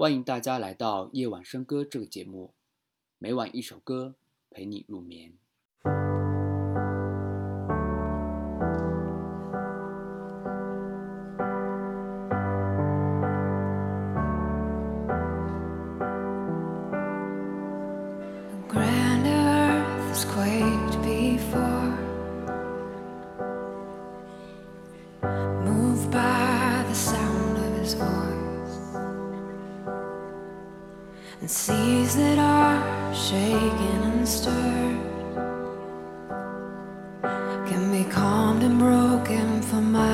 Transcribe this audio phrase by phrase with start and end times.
[0.00, 2.54] 欢迎大家来到夜晚笙歌这个节目。
[3.18, 4.14] 每晚一首歌
[4.48, 5.36] 陪你入眠。
[31.48, 34.98] and seas that are shaken and stirred
[37.66, 40.07] can be calmed and broken for my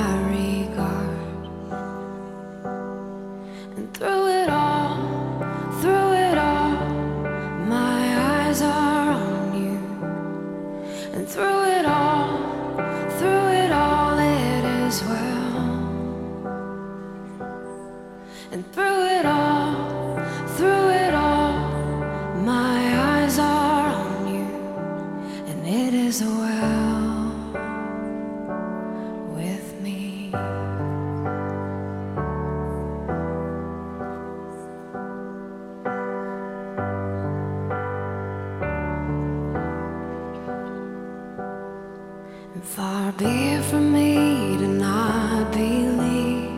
[43.17, 46.51] Be it from me to not believe,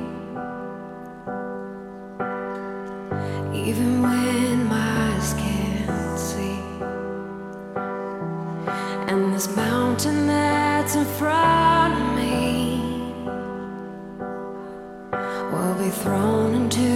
[3.54, 6.58] even when my eyes can't see.
[9.06, 12.80] And this mountain that's in front of me
[15.52, 16.95] will be thrown into.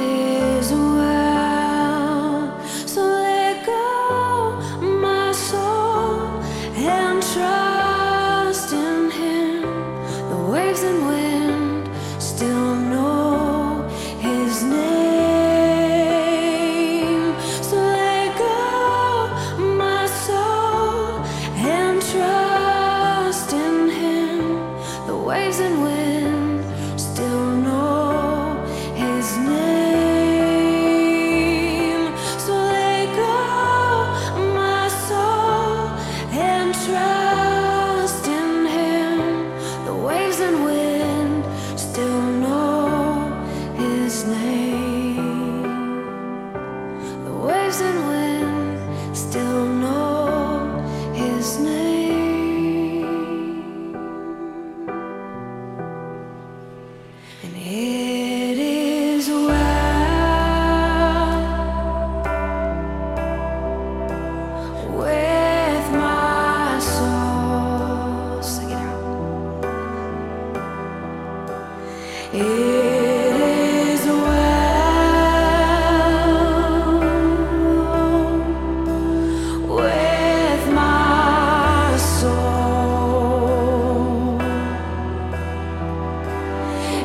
[25.51, 26.00] lives and ways.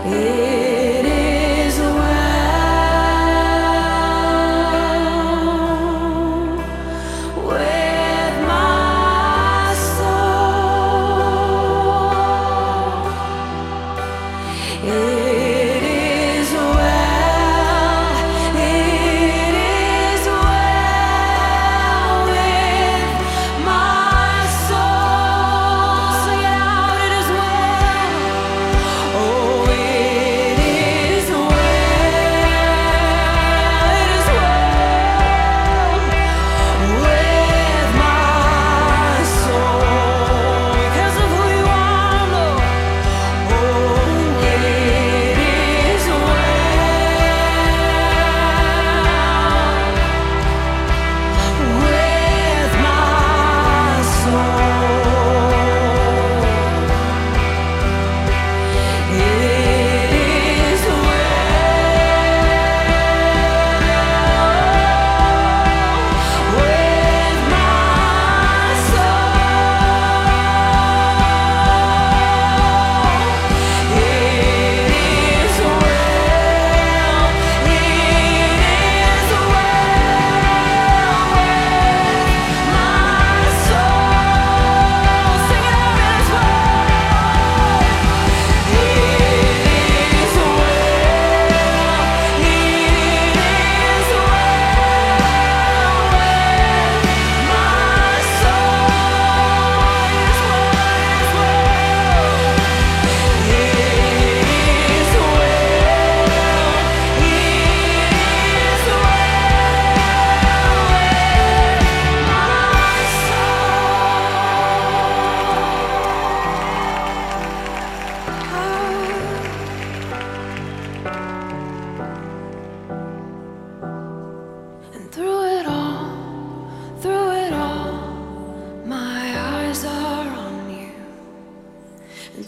[0.08, 0.35] Yeah.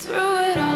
[0.09, 0.68] through it all.